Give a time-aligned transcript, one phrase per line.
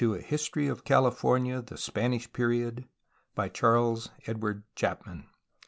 [0.03, 2.85] A HISTORY OF CALIFORNIA THE SPANISH PERIOD
[3.37, 4.33] ^'i'\'\ ?^^ CHARLES E*
[4.73, 5.29] CHAPMAN, Ph.